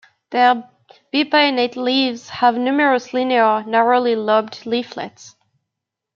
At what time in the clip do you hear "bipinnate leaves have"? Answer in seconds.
1.13-2.55